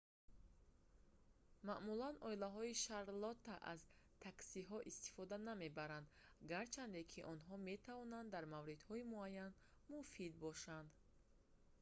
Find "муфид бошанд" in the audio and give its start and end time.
9.93-10.89